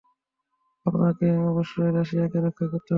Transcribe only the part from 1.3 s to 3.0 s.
অবশ্যই রাশিয়াকে রক্ষা করতে হবে!